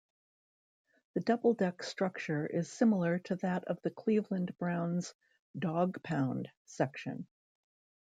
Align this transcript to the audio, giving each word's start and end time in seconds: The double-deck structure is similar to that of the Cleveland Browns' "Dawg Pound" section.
The 1.13 1.19
double-deck 1.19 1.83
structure 1.83 2.47
is 2.47 2.71
similar 2.71 3.19
to 3.19 3.35
that 3.35 3.65
of 3.65 3.79
the 3.83 3.91
Cleveland 3.91 4.57
Browns' 4.57 5.13
"Dawg 5.55 6.01
Pound" 6.01 6.49
section. 6.65 7.27